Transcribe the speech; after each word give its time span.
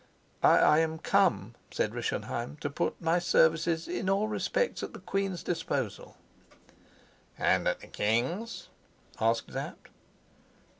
"I 0.41 0.79
am 0.79 0.97
come," 0.97 1.53
said 1.69 1.93
Rischenheim, 1.93 2.57
"to 2.61 2.71
put 2.71 2.99
my 2.99 3.19
services 3.19 3.87
in 3.87 4.09
all 4.09 4.27
respects 4.27 4.81
at 4.81 4.93
the 4.93 4.99
queen's 4.99 5.43
disposal." 5.43 6.17
"And 7.37 7.67
at 7.67 7.81
the 7.81 7.87
king's?" 7.87 8.69
asked 9.19 9.53
Sapt. 9.53 9.91